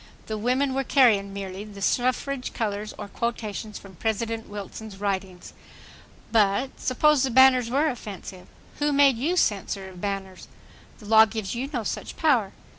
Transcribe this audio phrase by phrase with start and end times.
[0.25, 5.53] The women were carrying merely the suffrage colors or quotations from President Wilson's writings.
[6.31, 8.47] But, suppose the banners were offensive.
[8.79, 10.47] Who made you censor of banners?
[10.97, 12.51] The law gives you no such power.